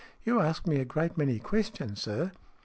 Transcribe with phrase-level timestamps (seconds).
[0.23, 2.31] You ask me a great many questions, sir."